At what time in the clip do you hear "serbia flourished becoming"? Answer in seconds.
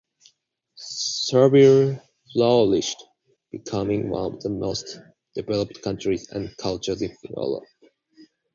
0.77-4.09